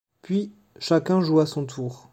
Puis, 0.23 0.51
chacun 0.79 1.21
joue 1.21 1.41
à 1.41 1.45
son 1.45 1.63
tour. 1.67 2.09